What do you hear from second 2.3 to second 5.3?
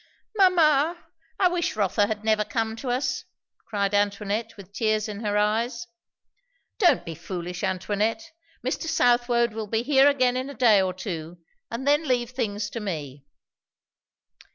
come to us!" cried Antoinette with tears in